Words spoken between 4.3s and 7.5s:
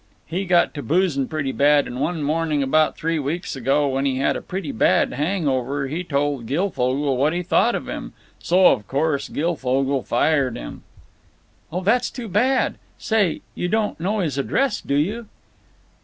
a pretty bad hang over, he told Guilfogle what he